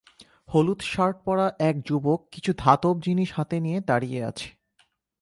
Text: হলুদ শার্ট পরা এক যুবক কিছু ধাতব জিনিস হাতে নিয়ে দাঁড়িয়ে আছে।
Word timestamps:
হলুদ 0.53 0.79
শার্ট 0.81 1.17
পরা 1.25 1.47
এক 1.59 1.75
যুবক 1.87 2.19
কিছু 2.31 2.51
ধাতব 2.57 2.95
জিনিস 3.01 3.29
হাতে 3.33 3.57
নিয়ে 3.59 3.79
দাঁড়িয়ে 3.87 4.19
আছে। 4.23 4.47